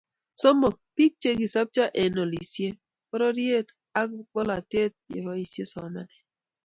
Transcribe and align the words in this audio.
Somok, 0.41 0.75
biik 0.95 1.13
che 1.21 1.29
kisopcho 1.39 1.85
eng 2.01 2.17
olisiet, 2.25 2.77
bororiet 3.09 3.67
ak 4.01 4.09
bolatet 4.33 4.93
ye 5.11 5.19
boisie 5.25 5.65
somanet 5.71 6.09